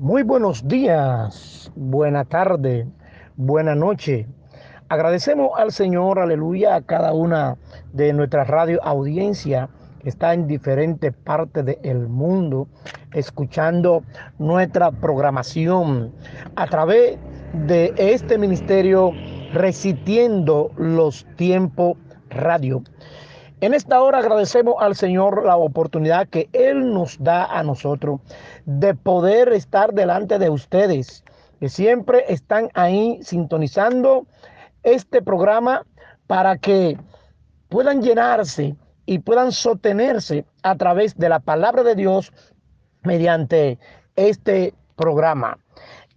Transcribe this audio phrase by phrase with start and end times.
[0.00, 2.86] Muy buenos días, buena tarde,
[3.36, 4.26] buena noche.
[4.88, 7.58] Agradecemos al Señor, aleluya, a cada una
[7.92, 9.68] de nuestra radio audiencia
[10.02, 12.66] que está en diferentes partes del mundo
[13.12, 14.02] escuchando
[14.38, 16.14] nuestra programación
[16.56, 17.18] a través
[17.66, 19.12] de este ministerio
[19.52, 21.98] Resistiendo los Tiempos
[22.30, 22.82] Radio.
[23.62, 28.20] En esta hora agradecemos al Señor la oportunidad que Él nos da a nosotros
[28.64, 31.22] de poder estar delante de ustedes,
[31.58, 34.26] que siempre están ahí sintonizando
[34.82, 35.84] este programa
[36.26, 36.96] para que
[37.68, 42.32] puedan llenarse y puedan sostenerse a través de la palabra de Dios
[43.02, 43.78] mediante
[44.16, 45.58] este programa.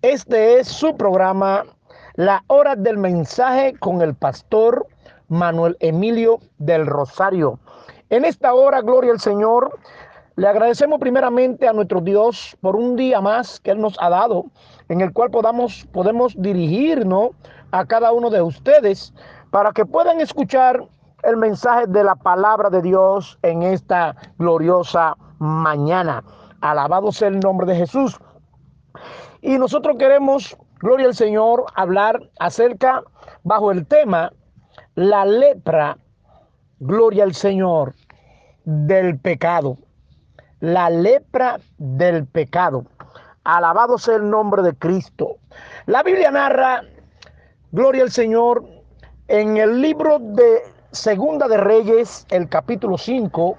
[0.02, 1.66] Este es su programa,
[2.14, 4.88] La Hora del Mensaje con el pastor
[5.34, 7.60] Manuel Emilio del Rosario.
[8.10, 9.80] En esta hora, gloria al Señor,
[10.36, 14.46] le agradecemos primeramente a nuestro Dios por un día más que Él nos ha dado,
[14.90, 17.32] en el cual podamos, podemos dirigirnos
[17.72, 19.14] a cada uno de ustedes
[19.50, 20.84] para que puedan escuchar
[21.24, 26.24] el mensaje de la palabra de Dios en esta gloriosa mañana.
[26.62, 28.20] Alabado sea el nombre de Jesús.
[29.42, 33.04] Y nosotros queremos, gloria al Señor, hablar acerca,
[33.44, 34.32] bajo el tema,
[34.96, 35.98] la lepra,
[36.80, 37.94] gloria al Señor,
[38.66, 39.78] del pecado.
[40.60, 42.86] La lepra del pecado.
[43.44, 45.38] Alabado sea el nombre de Cristo.
[45.86, 46.84] La Biblia narra,
[47.72, 48.64] gloria al Señor,
[49.28, 53.58] en el libro de Segunda de Reyes, el capítulo 5,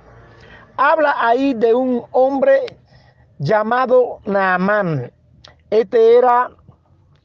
[0.76, 2.78] habla ahí de un hombre
[3.38, 5.12] llamado Naamán.
[5.70, 6.50] Este era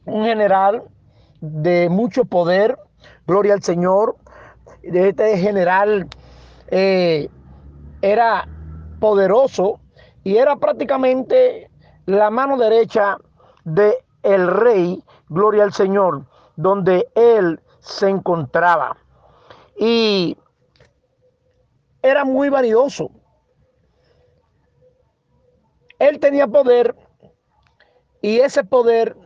[0.04, 0.82] un general
[1.40, 2.76] de mucho poder,
[3.30, 4.16] gloria al Señor.
[4.82, 6.08] Este general
[6.68, 7.28] eh,
[8.02, 8.48] era
[8.98, 9.78] poderoso
[10.24, 11.70] y era prácticamente
[12.06, 13.18] la mano derecha
[13.64, 16.24] de el rey, gloria al Señor,
[16.56, 18.96] donde él se encontraba.
[19.78, 20.36] Y
[22.02, 23.12] era muy vanidoso.
[26.00, 26.96] Él tenía poder
[28.22, 29.16] y ese poder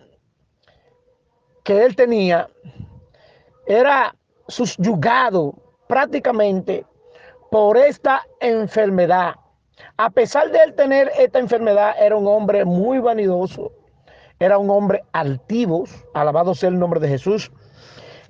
[1.62, 2.50] que él tenía
[3.66, 4.14] era
[4.48, 5.54] subyugado
[5.88, 6.84] prácticamente
[7.50, 9.34] por esta enfermedad.
[9.96, 13.72] A pesar de él tener esta enfermedad, era un hombre muy vanidoso,
[14.38, 17.50] era un hombre altivo, alabado sea el nombre de Jesús,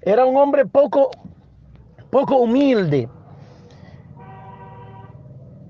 [0.02, 1.10] era un hombre poco,
[2.10, 3.08] poco humilde.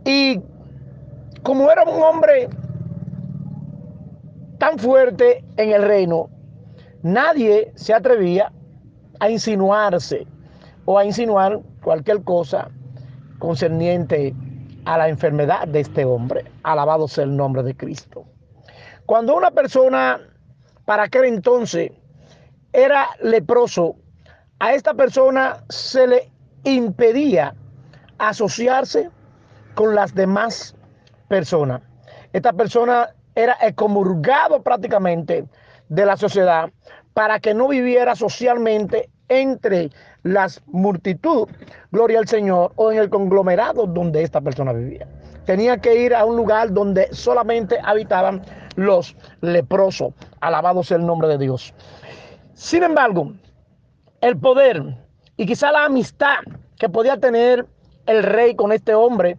[0.05, 0.41] Y
[1.43, 2.49] como era un hombre
[4.59, 6.29] tan fuerte en el reino,
[7.03, 8.53] nadie se atrevía
[9.25, 10.27] a insinuarse
[10.85, 12.69] o a insinuar cualquier cosa
[13.39, 14.35] concerniente
[14.85, 16.45] a la enfermedad de este hombre.
[16.63, 18.27] Alabado sea el nombre de Cristo.
[19.07, 20.21] Cuando una persona,
[20.85, 21.91] para aquel entonces,
[22.75, 23.97] era leproso,
[24.59, 26.31] a esta persona se le
[26.65, 27.55] impedía
[28.19, 29.09] asociarse
[29.75, 30.77] con las demás
[31.29, 31.81] personas.
[32.35, 35.47] Esta persona era excomulgado prácticamente
[35.89, 36.71] de la sociedad
[37.15, 39.91] para que no viviera socialmente entre
[40.23, 41.49] las multitud,
[41.93, 45.07] gloria al Señor, o en el conglomerado donde esta persona vivía.
[45.45, 48.43] Tenía que ir a un lugar donde solamente habitaban
[48.77, 50.15] los leprosos.
[50.41, 51.75] Alabado sea el nombre de Dios.
[52.55, 53.33] Sin embargo,
[54.21, 54.97] el poder
[55.37, 56.39] y quizá la amistad
[56.79, 57.67] que podía tener
[58.07, 59.39] el rey con este hombre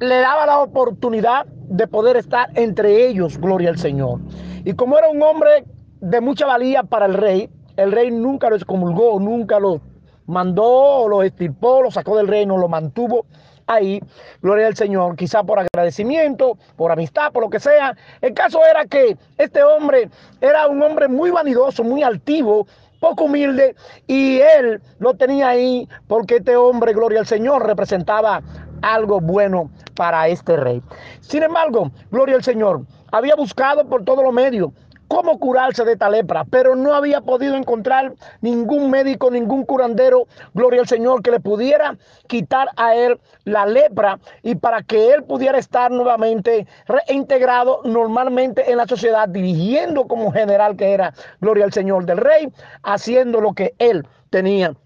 [0.00, 4.20] le daba la oportunidad de poder estar entre ellos, gloria al Señor.
[4.64, 5.64] Y como era un hombre
[6.00, 9.80] de mucha valía para el rey, el rey nunca lo excomulgó, nunca lo
[10.26, 13.24] mandó, lo estirpó, lo sacó del reino, lo mantuvo
[13.66, 14.00] ahí,
[14.42, 17.96] gloria al Señor, quizá por agradecimiento, por amistad, por lo que sea.
[18.20, 22.66] El caso era que este hombre era un hombre muy vanidoso, muy altivo,
[22.98, 23.76] poco humilde,
[24.06, 28.42] y él lo tenía ahí porque este hombre, gloria al Señor, representaba
[28.82, 30.82] algo bueno para este rey.
[31.20, 34.70] Sin embargo, gloria al Señor, había buscado por todos los medios
[35.10, 40.82] cómo curarse de esta lepra, pero no había podido encontrar ningún médico, ningún curandero, gloria
[40.82, 41.98] al Señor, que le pudiera
[42.28, 48.76] quitar a él la lepra y para que él pudiera estar nuevamente reintegrado normalmente en
[48.76, 52.48] la sociedad, dirigiendo como general que era, gloria al Señor del rey,
[52.84, 54.76] haciendo lo que él tenía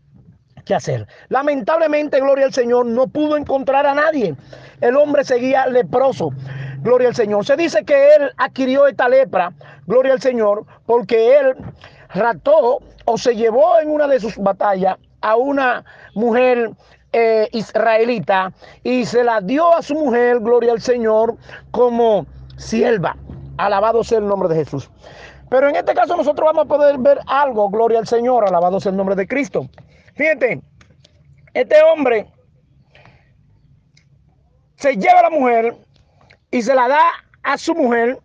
[0.64, 1.06] que hacer.
[1.28, 4.34] Lamentablemente, gloria al Señor, no pudo encontrar a nadie.
[4.80, 6.30] El hombre seguía leproso.
[6.80, 7.46] Gloria al Señor.
[7.46, 9.52] Se dice que él adquirió esta lepra,
[9.86, 11.54] gloria al Señor, porque él
[12.14, 15.84] rató o se llevó en una de sus batallas a una
[16.14, 16.72] mujer
[17.12, 18.52] eh, israelita
[18.82, 21.36] y se la dio a su mujer, gloria al Señor,
[21.70, 22.26] como
[22.56, 23.16] sierva.
[23.56, 24.90] Alabado sea el nombre de Jesús.
[25.48, 28.90] Pero en este caso nosotros vamos a poder ver algo, gloria al Señor, alabado sea
[28.90, 29.68] el nombre de Cristo.
[30.14, 30.60] Fíjate,
[31.52, 32.26] este hombre
[34.76, 35.76] se lleva a la mujer
[36.50, 37.02] y se la da
[37.42, 38.18] a su mujer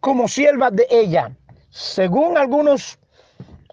[0.00, 1.30] como sierva de ella.
[1.70, 2.98] Según algunos,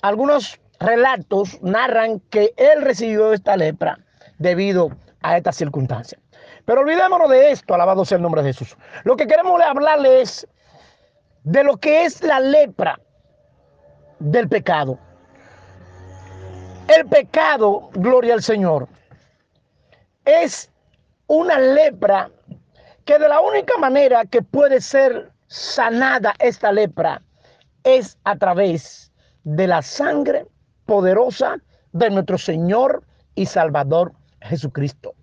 [0.01, 3.99] algunos relatos narran que él recibió esta lepra
[4.37, 4.91] debido
[5.21, 6.19] a esta circunstancia.
[6.65, 8.75] Pero olvidémonos de esto, alabado sea el nombre de Jesús.
[9.03, 10.47] Lo que queremos hablarle es
[11.43, 12.99] de lo que es la lepra
[14.19, 14.97] del pecado.
[16.87, 18.87] El pecado, gloria al Señor,
[20.25, 20.71] es
[21.27, 22.29] una lepra
[23.05, 27.21] que de la única manera que puede ser sanada esta lepra
[27.83, 29.11] es a través
[29.43, 30.47] de la sangre
[30.85, 31.57] poderosa
[31.91, 33.03] de nuestro Señor
[33.35, 35.13] y Salvador Jesucristo.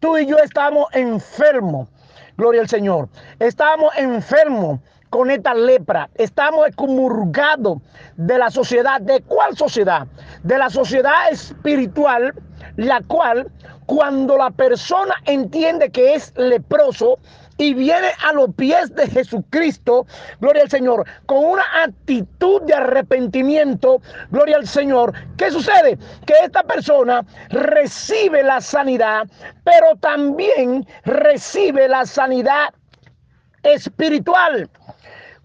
[0.00, 1.88] Tú y yo estamos enfermos,
[2.36, 3.08] gloria al Señor.
[3.38, 4.80] Estamos enfermos
[5.10, 6.10] con esta lepra.
[6.14, 7.78] Estamos excomulgados
[8.16, 9.00] de la sociedad.
[9.00, 10.06] ¿De cuál sociedad?
[10.42, 12.34] De la sociedad espiritual,
[12.76, 13.50] la cual
[13.86, 17.18] cuando la persona entiende que es leproso,
[17.58, 20.06] y viene a los pies de Jesucristo,
[20.40, 24.00] gloria al Señor, con una actitud de arrepentimiento,
[24.30, 25.12] gloria al Señor.
[25.36, 25.98] ¿Qué sucede?
[26.26, 29.26] Que esta persona recibe la sanidad,
[29.64, 32.74] pero también recibe la sanidad
[33.62, 34.68] espiritual.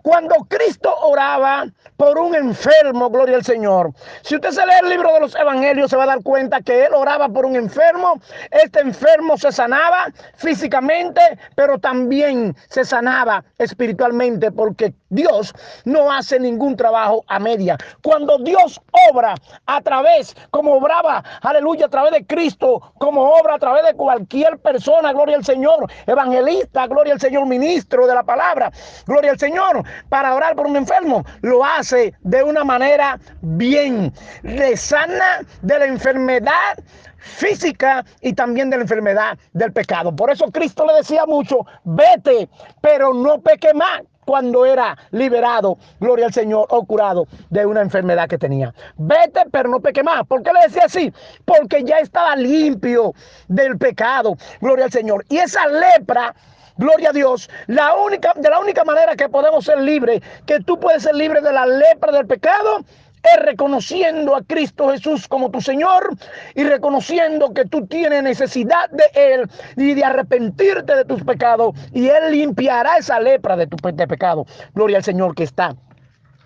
[0.04, 1.66] Cuando Cristo oraba
[2.02, 3.94] por un enfermo, gloria al Señor.
[4.24, 6.86] Si usted se lee el libro de los evangelios, se va a dar cuenta que
[6.86, 8.20] él oraba por un enfermo.
[8.50, 11.22] Este enfermo se sanaba físicamente,
[11.56, 15.54] pero también se sanaba espiritualmente, porque Dios
[15.86, 17.78] no hace ningún trabajo a media.
[18.02, 18.82] Cuando Dios
[19.12, 19.36] obra
[19.66, 24.58] a través, como obraba, aleluya, a través de Cristo, como obra a través de cualquier
[24.60, 28.72] persona, gloria al Señor, evangelista, gloria al Señor, ministro de la palabra,
[29.06, 34.14] gloria al Señor, para orar por un enfermo, lo hace de una manera bien.
[34.44, 36.78] Le sana de la enfermedad
[37.18, 40.16] física y también de la enfermedad del pecado.
[40.16, 42.50] Por eso Cristo le decía mucho, vete,
[42.82, 48.28] pero no peque más cuando era liberado, gloria al Señor, o curado de una enfermedad
[48.28, 48.74] que tenía.
[48.98, 50.26] Vete, pero no peque más.
[50.28, 51.12] ¿Por qué le decía así?
[51.46, 53.14] Porque ya estaba limpio
[53.48, 55.26] del pecado, gloria al Señor.
[55.30, 56.34] Y esa lepra
[56.78, 57.50] Gloria a Dios.
[57.68, 61.42] La única, de la única manera que podemos ser libres, que tú puedes ser libre
[61.42, 62.84] de la lepra del pecado,
[63.24, 66.16] es reconociendo a Cristo Jesús como tu Señor
[66.56, 72.08] y reconociendo que tú tienes necesidad de Él y de arrepentirte de tus pecados y
[72.08, 74.46] Él limpiará esa lepra de tu de pecado.
[74.74, 75.76] Gloria al Señor que está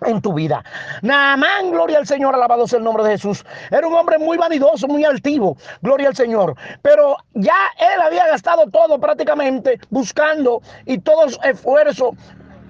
[0.02, 0.62] en tu vida.
[1.02, 3.44] Naamán, gloria al Señor, alabado sea el nombre de Jesús.
[3.70, 6.54] Era un hombre muy vanidoso, muy altivo, gloria al Señor.
[6.82, 12.14] Pero ya él había gastado todo prácticamente buscando y todo su esfuerzo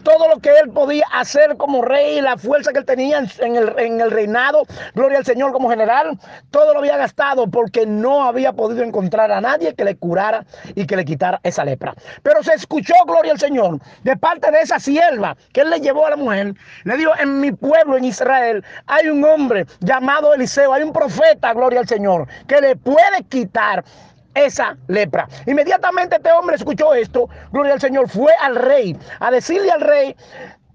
[0.07, 3.77] todo lo que él podía hacer como rey, la fuerza que él tenía en el,
[3.77, 4.63] en el reinado,
[4.95, 6.17] gloria al Señor como general,
[6.53, 10.87] todo lo había gastado porque no había podido encontrar a nadie que le curara y
[10.87, 11.93] que le quitara esa lepra.
[12.23, 16.07] Pero se escuchó, gloria al Señor, de parte de esa sierva que él le llevó
[16.07, 16.55] a la mujer,
[16.85, 21.53] le dijo, en mi pueblo, en Israel, hay un hombre llamado Eliseo, hay un profeta,
[21.53, 23.83] gloria al Señor, que le puede quitar
[24.37, 25.29] esa lepra.
[25.47, 30.17] Inmediatamente este hombre escuchó esto, gloria al Señor, fue al rey a decirle al rey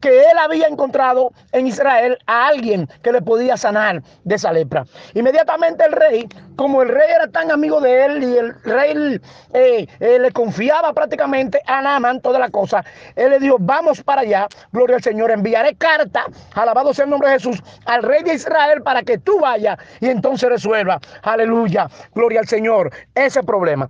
[0.02, 4.86] que él había encontrado en Israel a alguien que le podía sanar de esa lepra.
[5.14, 9.22] Inmediatamente el rey, como el rey era tan amigo de él y el rey
[9.54, 12.84] eh, eh, le confiaba prácticamente a Naaman toda la cosa,
[13.16, 16.26] él le dijo, vamos para allá, gloria al Señor, enviaré carta,
[16.56, 20.08] alabado sea el nombre de Jesús, al rey de Israel para que tú vayas y
[20.08, 23.90] entonces resuelva, aleluya, gloria al Señor, ese problema.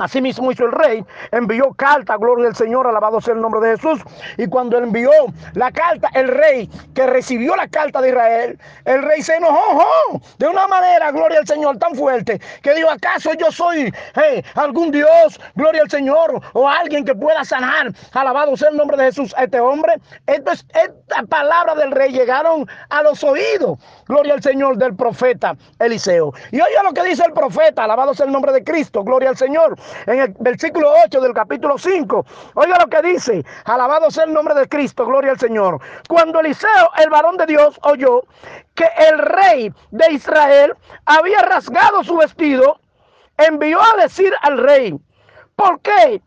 [0.00, 4.00] Asimismo hizo el rey, envió carta, gloria al Señor, alabado sea el nombre de Jesús.
[4.36, 5.10] Y cuando envió
[5.54, 10.46] la carta, el rey que recibió la carta de Israel, el rey se enojó de
[10.46, 13.92] una manera, gloria al Señor, tan fuerte, que dijo, ¿acaso yo soy
[14.54, 19.06] algún Dios, gloria al Señor, o alguien que pueda sanar, alabado sea el nombre de
[19.06, 19.94] Jesús a este hombre?
[20.28, 25.56] Esto es, esta palabra del rey llegaron a los oídos, gloria al Señor, del profeta
[25.80, 26.32] Eliseo.
[26.52, 29.36] Y oiga lo que dice el profeta, alabado sea el nombre de Cristo, gloria al
[29.36, 29.76] Señor
[30.06, 32.26] en el versículo 8 del capítulo 5.
[32.54, 35.80] Oiga lo que dice, alabado sea el nombre de Cristo, gloria al Señor.
[36.08, 38.22] Cuando Eliseo, el varón de Dios, oyó
[38.74, 42.80] que el rey de Israel había rasgado su vestido,
[43.36, 44.98] envió a decir al rey,
[45.56, 46.22] ¿por qué?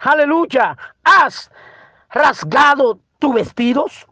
[0.00, 1.50] Aleluya, has
[2.10, 4.06] rasgado tus vestidos.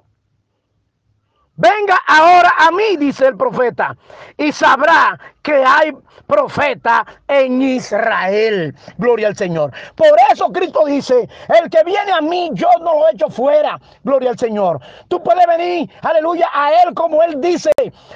[1.58, 3.96] Venga ahora a mí, dice el profeta,
[4.36, 5.90] y sabrá que hay
[6.24, 8.76] profeta en Israel.
[8.96, 9.72] Gloria al Señor.
[9.96, 13.76] Por eso Cristo dice, el que viene a mí, yo no lo echo fuera.
[14.04, 14.80] Gloria al Señor.
[15.08, 17.72] Tú puedes venir, aleluya, a Él como Él dice,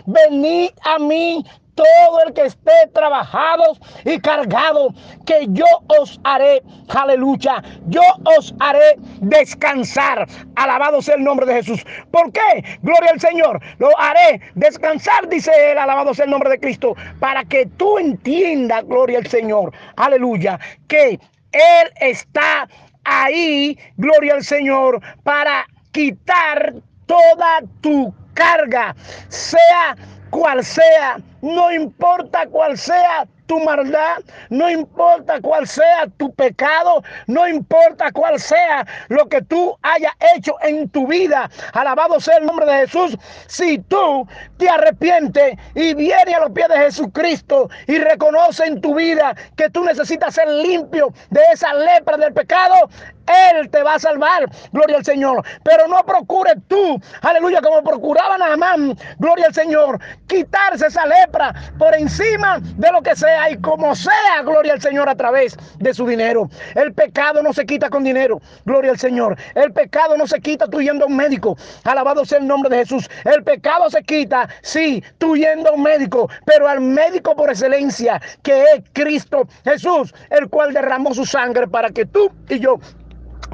[0.06, 4.88] venid a mí todo el que esté trabajado y cargado,
[5.26, 5.64] que yo
[6.00, 8.02] os haré, aleluya, yo
[8.36, 10.26] os haré descansar.
[10.56, 11.84] Alabado sea el nombre de Jesús.
[12.10, 12.78] ¿Por qué?
[12.82, 13.60] Gloria al Señor.
[13.78, 18.84] Lo haré descansar, dice él, alabado sea el nombre de Cristo, para que tú entiendas,
[18.86, 21.18] gloria al Señor, aleluya, que
[21.52, 22.68] Él está
[23.04, 26.74] ahí, gloria al Señor, para quitar
[27.06, 28.94] toda tu carga,
[29.28, 29.96] sea
[30.32, 34.16] cual sea, no importa cuál sea tu maldad,
[34.48, 40.56] no importa cuál sea tu pecado, no importa cuál sea lo que tú hayas hecho
[40.62, 41.50] en tu vida.
[41.74, 43.18] Alabado sea el nombre de Jesús.
[43.46, 48.94] Si tú te arrepientes y vienes a los pies de Jesucristo y reconoces en tu
[48.94, 52.88] vida que tú necesitas ser limpio de esa lepra del pecado,
[53.26, 55.44] él te va a salvar, gloria al Señor.
[55.62, 61.94] Pero no procure tú, aleluya, como procuraba Naamán, gloria al Señor, quitarse esa lepra por
[61.94, 66.06] encima de lo que sea y como sea, gloria al Señor, a través de su
[66.06, 66.48] dinero.
[66.74, 69.36] El pecado no se quita con dinero, gloria al Señor.
[69.54, 72.82] El pecado no se quita tú yendo a un médico, alabado sea el nombre de
[72.82, 73.08] Jesús.
[73.24, 78.20] El pecado se quita, sí, tú yendo a un médico, pero al médico por excelencia,
[78.42, 82.78] que es Cristo Jesús, el cual derramó su sangre para que tú y yo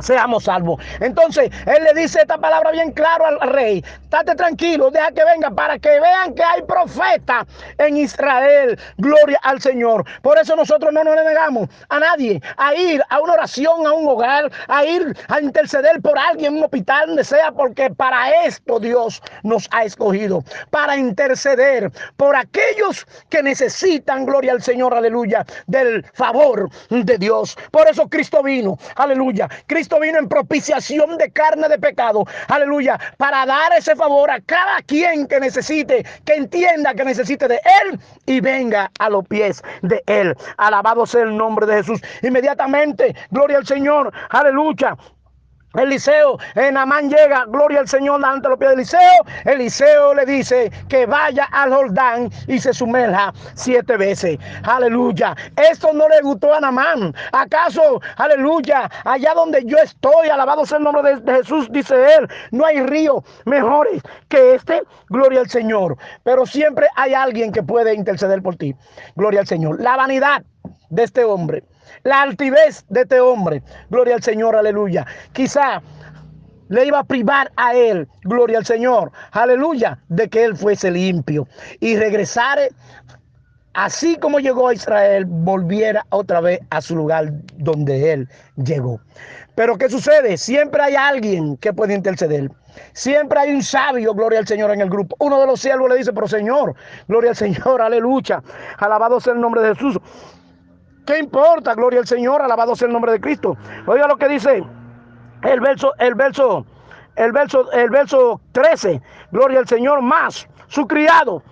[0.00, 0.82] seamos salvos.
[1.00, 3.84] Entonces, él le dice esta palabra bien claro al rey.
[4.02, 7.46] Estate tranquilo, deja que venga para que vean que hay profeta
[7.78, 8.78] en Israel.
[8.96, 10.04] Gloria al Señor.
[10.22, 14.08] Por eso nosotros no nos negamos a nadie a ir a una oración, a un
[14.08, 18.78] hogar, a ir a interceder por alguien en un hospital, donde sea, porque para esto
[18.80, 20.42] Dios nos ha escogido.
[20.70, 27.56] Para interceder por aquellos que necesitan, gloria al Señor, aleluya, del favor de Dios.
[27.70, 29.48] Por eso Cristo vino, aleluya.
[29.66, 32.24] Cristo vino en propiciación de carne de pecado.
[32.48, 32.98] Aleluya.
[33.16, 37.98] Para dar ese favor a cada quien que necesite, que entienda que necesite de Él
[38.26, 40.36] y venga a los pies de Él.
[40.58, 42.00] Alabado sea el nombre de Jesús.
[42.22, 44.12] Inmediatamente, gloria al Señor.
[44.30, 44.96] Aleluya.
[45.74, 49.24] Eliseo, en Amán llega, gloria al Señor, ante los pies de Eliseo.
[49.44, 54.38] Eliseo le dice que vaya al Jordán y se sumerja siete veces.
[54.62, 55.36] Aleluya.
[55.56, 57.14] Esto no le gustó a Namán.
[57.32, 62.28] ¿Acaso, aleluya, allá donde yo estoy, alabado sea el nombre de, de Jesús, dice él,
[62.50, 64.82] no hay río mejores que este?
[65.10, 65.98] Gloria al Señor.
[66.24, 68.74] Pero siempre hay alguien que puede interceder por ti.
[69.16, 69.80] Gloria al Señor.
[69.80, 70.42] La vanidad
[70.88, 71.62] de este hombre
[72.04, 73.62] la altivez de este hombre.
[73.90, 75.06] Gloria al Señor, aleluya.
[75.32, 75.82] Quizá
[76.68, 81.48] le iba a privar a él, gloria al Señor, aleluya, de que él fuese limpio
[81.80, 82.70] y regresare
[83.78, 89.00] así como llegó a Israel, volviera otra vez a su lugar donde él llegó.
[89.54, 90.36] Pero ¿qué sucede?
[90.36, 92.50] Siempre hay alguien que puede interceder.
[92.92, 95.16] Siempre hay un sabio, gloria al Señor, en el grupo.
[95.20, 96.74] Uno de los siervos le dice, pero Señor,
[97.06, 98.42] gloria al Señor, aleluya,
[98.78, 99.98] alabado sea el nombre de Jesús.
[101.08, 101.74] ¿Qué importa?
[101.74, 103.56] Gloria al Señor, alabado sea el nombre de Cristo.
[103.86, 104.62] Oiga lo que dice
[105.42, 106.66] el verso, el verso,
[107.16, 109.00] el verso, el verso 13.
[109.30, 111.42] Gloria al Señor, más su criado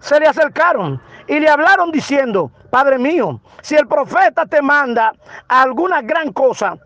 [0.00, 5.14] se le acercaron y le hablaron diciendo, Padre mío, si el profeta te manda
[5.48, 6.76] alguna gran cosa,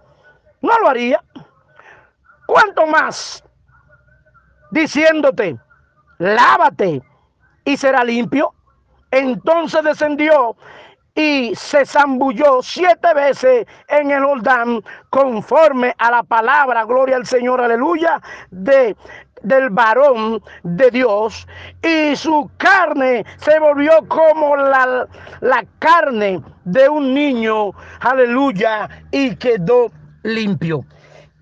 [0.60, 1.20] no lo haría.
[2.46, 3.42] ¿Cuánto más?
[4.70, 5.58] Diciéndote,
[6.18, 7.02] lávate
[7.64, 8.54] y será limpio.
[9.10, 10.56] Entonces descendió
[11.14, 17.60] y se zambulló siete veces en el Jordán conforme a la palabra, gloria al Señor,
[17.60, 18.96] aleluya, de
[19.42, 21.48] del varón de Dios
[21.82, 25.08] y su carne se volvió como la,
[25.40, 29.90] la carne de un niño, aleluya, y quedó
[30.22, 30.84] limpio.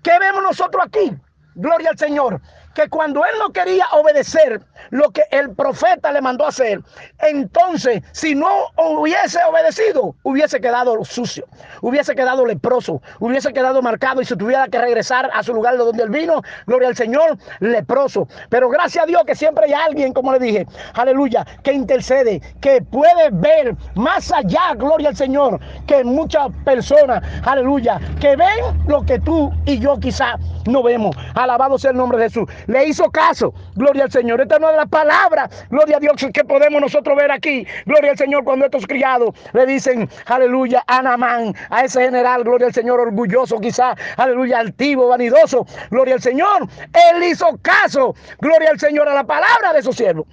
[0.01, 1.15] ¿Qué vemos nosotros aquí?
[1.53, 2.41] Gloria al Señor
[2.73, 6.81] que cuando él no quería obedecer lo que el profeta le mandó hacer,
[7.19, 11.45] entonces si no hubiese obedecido, hubiese quedado sucio,
[11.81, 15.83] hubiese quedado leproso, hubiese quedado marcado y se tuviera que regresar a su lugar de
[15.85, 18.27] donde él vino, gloria al Señor, leproso.
[18.49, 22.81] Pero gracias a Dios que siempre hay alguien, como le dije, aleluya, que intercede, que
[22.81, 29.19] puede ver más allá, gloria al Señor, que muchas personas, aleluya, que ven lo que
[29.19, 31.15] tú y yo quizá no vemos.
[31.35, 32.49] Alabado sea el nombre de Jesús.
[32.67, 33.53] Le hizo caso.
[33.75, 34.41] Gloria al Señor.
[34.41, 38.17] Esta no de la palabra, gloria a Dios, que podemos nosotros ver aquí, gloria al
[38.17, 41.01] Señor, cuando estos criados le dicen, aleluya, a
[41.69, 46.67] a ese general, gloria al Señor, orgulloso quizá, aleluya, altivo, vanidoso, gloria al Señor,
[47.13, 50.25] él hizo caso, gloria al Señor, a la palabra de su siervo.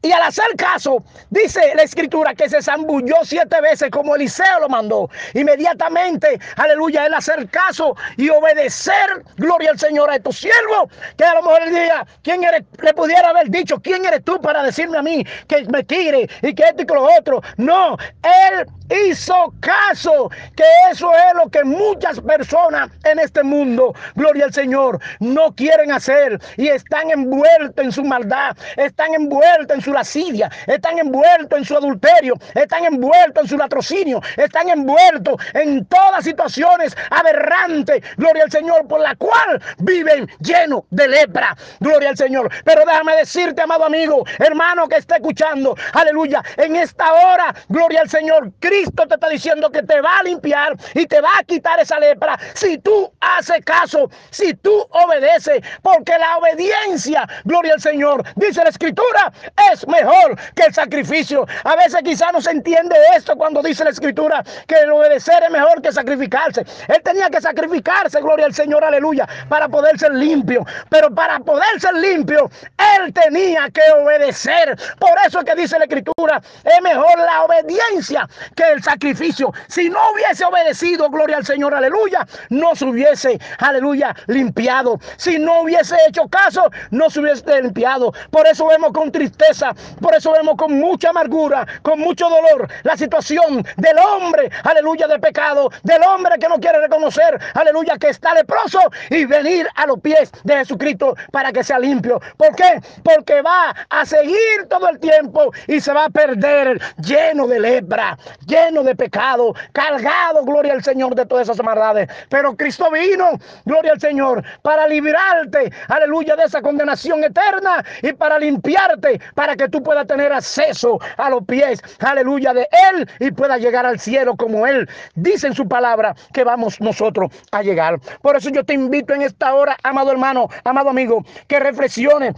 [0.00, 4.68] Y al hacer caso, dice la escritura que se zambulló siete veces como Eliseo lo
[4.68, 5.10] mandó.
[5.34, 10.92] Inmediatamente, aleluya, él hacer caso y obedecer, gloria al Señor, a estos siervos.
[11.16, 12.62] Que a lo mejor el día, ¿quién eres?
[12.80, 16.54] Le pudiera haber dicho, ¿quién eres tú para decirme a mí que me tire y
[16.54, 17.42] que esto y que lo otro?
[17.56, 18.66] No, él
[19.08, 25.00] hizo caso, que eso es lo que muchas personas en este mundo, gloria al Señor,
[25.18, 30.98] no quieren hacer y están envueltos en su maldad, están envueltos en su lascidia, están
[30.98, 38.02] envueltos en su adulterio, están envueltos en su latrocinio, están envueltos en todas situaciones aberrantes,
[38.16, 42.50] gloria al Señor, por la cual viven llenos de lepra, gloria al Señor.
[42.64, 48.10] Pero déjame decirte, amado amigo, hermano que está escuchando, aleluya, en esta hora, gloria al
[48.10, 51.80] Señor, Cristo te está diciendo que te va a limpiar y te va a quitar
[51.80, 58.24] esa lepra si tú haces caso, si tú obedeces, porque la obediencia, gloria al Señor,
[58.36, 59.32] dice la escritura,
[59.72, 61.46] es mejor que el sacrificio.
[61.64, 65.50] A veces quizá no se entiende esto cuando dice la escritura que el obedecer es
[65.50, 66.64] mejor que sacrificarse.
[66.88, 70.64] Él tenía que sacrificarse, gloria al Señor, aleluya, para poder ser limpio.
[70.88, 72.50] Pero para poder ser limpio,
[72.96, 74.76] él tenía que obedecer.
[74.98, 79.52] Por eso es que dice la escritura, es mejor la obediencia que el sacrificio.
[79.68, 84.98] Si no hubiese obedecido, gloria al Señor, aleluya, no se hubiese, aleluya, limpiado.
[85.16, 88.12] Si no hubiese hecho caso, no se hubiese limpiado.
[88.30, 89.67] Por eso vemos con tristeza,
[90.00, 95.18] por eso vemos con mucha amargura, con mucho dolor, la situación del hombre, aleluya, de
[95.18, 100.00] pecado, del hombre que no quiere reconocer, aleluya, que está leproso y venir a los
[100.00, 102.20] pies de Jesucristo para que sea limpio.
[102.36, 102.80] ¿Por qué?
[103.02, 108.18] Porque va a seguir todo el tiempo y se va a perder lleno de lepra,
[108.46, 112.08] lleno de pecado, cargado, gloria al Señor, de todas esas maldades.
[112.28, 113.30] Pero Cristo vino,
[113.64, 119.68] gloria al Señor, para librarte, aleluya, de esa condenación eterna y para limpiarte, para que
[119.68, 124.36] tú puedas tener acceso a los pies, aleluya, de Él y pueda llegar al cielo
[124.36, 128.00] como Él dice en su palabra que vamos nosotros a llegar.
[128.22, 132.34] Por eso yo te invito en esta hora, amado hermano, amado amigo, que reflexiones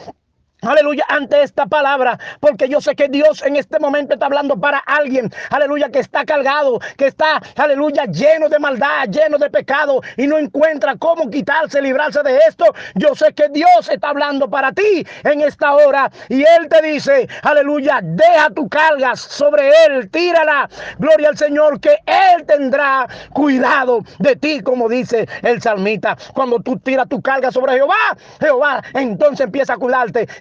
[0.62, 4.78] Aleluya, ante esta palabra, porque yo sé que Dios en este momento está hablando para
[4.78, 10.26] alguien, aleluya, que está cargado, que está, aleluya, lleno de maldad, lleno de pecado y
[10.26, 12.66] no encuentra cómo quitarse, librarse de esto.
[12.94, 17.26] Yo sé que Dios está hablando para ti en esta hora y Él te dice,
[17.42, 20.68] aleluya, deja tu carga sobre Él, tírala,
[20.98, 26.18] gloria al Señor, que Él tendrá cuidado de ti, como dice el salmita.
[26.34, 27.94] Cuando tú tiras tu carga sobre Jehová,
[28.40, 29.78] Jehová entonces empieza a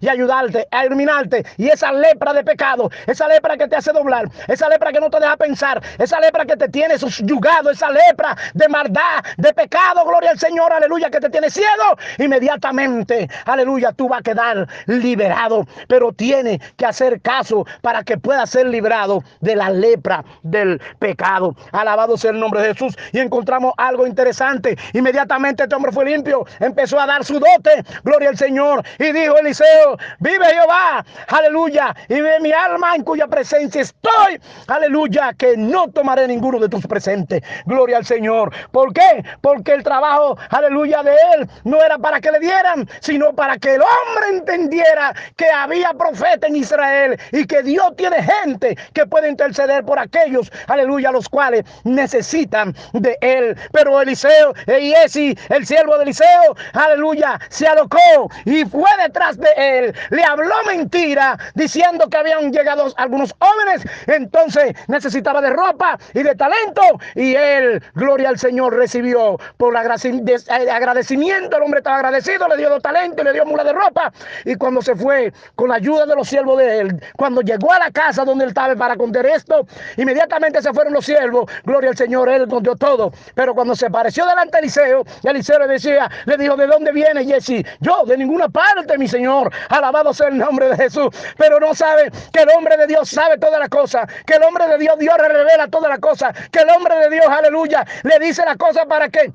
[0.09, 1.45] ayudarte, a iluminarte.
[1.57, 5.09] Y esa lepra de pecado, esa lepra que te hace doblar, esa lepra que no
[5.09, 10.05] te deja pensar, esa lepra que te tiene subyugado, esa lepra de maldad, de pecado,
[10.05, 15.65] gloria al Señor, aleluya, que te tiene ciego, inmediatamente, aleluya, tú vas a quedar liberado.
[15.87, 21.55] Pero tiene que hacer caso para que pueda ser librado de la lepra del pecado.
[21.71, 22.97] Alabado sea el nombre de Jesús.
[23.11, 24.77] Y encontramos algo interesante.
[24.93, 28.83] Inmediatamente este hombre fue limpio, empezó a dar su dote, gloria al Señor.
[28.97, 31.95] Y dijo Eliseo, Vive Jehová, aleluya.
[32.07, 36.85] Y ve mi alma en cuya presencia estoy, aleluya, que no tomaré ninguno de tus
[36.88, 37.41] presentes.
[37.65, 38.53] Gloria al Señor.
[38.71, 39.23] ¿Por qué?
[39.41, 43.75] Porque el trabajo, aleluya, de él no era para que le dieran, sino para que
[43.75, 49.29] el hombre entendiera que había profeta en Israel y que Dios tiene gente que puede
[49.29, 53.57] interceder por aquellos, aleluya, los cuales necesitan de él.
[53.71, 59.88] Pero Eliseo, y el siervo de Eliseo, aleluya, se alocó y fue detrás de él
[60.10, 66.36] le habló mentira diciendo que habían llegado algunos jóvenes, entonces necesitaba de ropa y de
[66.36, 66.82] talento
[67.15, 72.80] y él, gloria al Señor, recibió por eh, agradecimiento, el hombre estaba agradecido, le dio
[72.80, 74.12] talento y le dio mula de ropa.
[74.45, 77.80] Y cuando se fue con la ayuda de los siervos de él, cuando llegó a
[77.80, 79.65] la casa donde él estaba para contar esto,
[79.97, 84.25] inmediatamente se fueron los siervos, gloria al Señor, él contó todo, pero cuando se apareció
[84.25, 87.65] delante de Eliseo, Eliseo le decía, le dijo, ¿de dónde viene Jesse?
[87.80, 91.07] Yo, de ninguna parte, mi Señor, Alabado sea el nombre de Jesús.
[91.37, 94.07] Pero no sabe que el hombre de Dios sabe todas las cosas.
[94.25, 96.35] Que el hombre de Dios, Dios revela todas las cosas.
[96.51, 99.33] Que el hombre de Dios, aleluya, le dice las cosas para que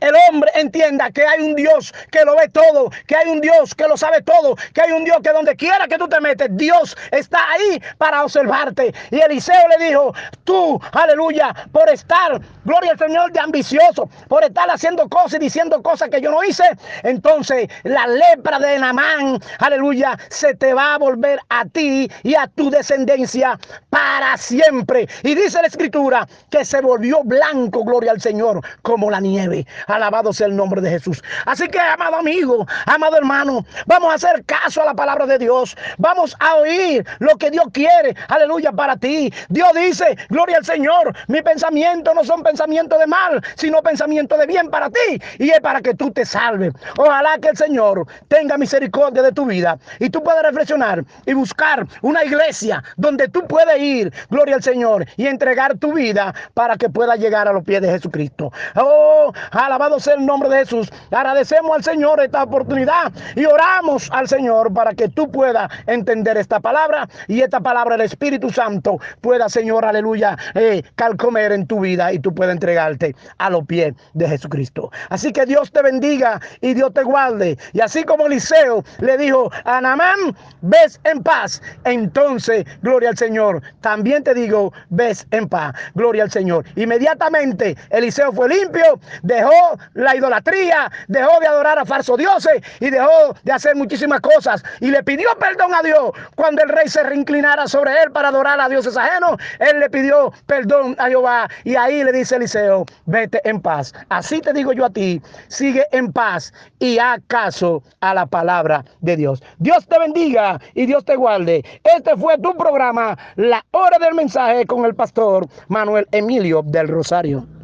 [0.00, 3.74] el hombre entienda que hay un Dios que lo ve todo, que hay un Dios
[3.74, 6.48] que lo sabe todo, que hay un Dios que donde quiera que tú te metes,
[6.52, 8.94] Dios está ahí para observarte.
[9.10, 14.68] Y Eliseo le dijo, tú, aleluya, por estar, gloria al Señor, de ambicioso, por estar
[14.70, 16.64] haciendo cosas y diciendo cosas que yo no hice,
[17.02, 22.46] entonces la lepra de Namán, aleluya, se te va a volver a ti y a
[22.46, 23.58] tu descendencia
[23.90, 25.08] para siempre.
[25.22, 29.66] Y dice la escritura que se volvió blanco, gloria al Señor, como la nieve.
[29.86, 31.22] Alabado sea el nombre de Jesús.
[31.46, 35.76] Así que, amado amigo, amado hermano, vamos a hacer caso a la palabra de Dios.
[35.98, 38.14] Vamos a oír lo que Dios quiere.
[38.28, 39.32] Aleluya para ti.
[39.48, 44.46] Dios dice, gloria al Señor, mi pensamiento no son pensamientos de mal, sino pensamientos de
[44.46, 45.20] bien para ti.
[45.38, 46.72] Y es para que tú te salves.
[46.98, 51.86] Ojalá que el Señor tenga misericordia de tu vida y tú puedas reflexionar y buscar
[52.02, 56.88] una iglesia donde tú puedes ir, gloria al Señor, y entregar tu vida para que
[56.88, 58.52] pueda llegar a los pies de Jesucristo.
[58.76, 60.90] Oh, Alabado sea el nombre de Jesús.
[61.10, 66.60] Agradecemos al Señor esta oportunidad y oramos al Señor para que tú puedas entender esta
[66.60, 72.12] palabra y esta palabra del Espíritu Santo pueda, Señor, aleluya, eh, calcomer en tu vida
[72.12, 74.90] y tú puedas entregarte a los pies de Jesucristo.
[75.10, 77.58] Así que Dios te bendiga y Dios te guarde.
[77.74, 81.60] Y así como Eliseo le dijo a Namán, ves en paz.
[81.84, 83.60] Entonces, gloria al Señor.
[83.82, 85.74] También te digo, ves en paz.
[85.94, 86.64] Gloria al Señor.
[86.76, 93.36] Inmediatamente Eliseo fue limpio, dejó la idolatría, dejó de adorar a falsos dioses y dejó
[93.42, 94.64] de hacer muchísimas cosas.
[94.80, 98.58] Y le pidió perdón a Dios cuando el rey se reinclinara sobre él para adorar
[98.62, 99.36] a dioses ajenos.
[99.58, 103.92] Él le pidió perdón a Jehová y ahí le Eliseo, vete en paz.
[104.08, 108.84] Así te digo yo a ti, sigue en paz y haz caso a la palabra
[109.00, 109.42] de Dios.
[109.58, 111.64] Dios te bendiga y Dios te guarde.
[111.96, 117.59] Este fue tu programa, La Hora del Mensaje con el pastor Manuel Emilio del Rosario.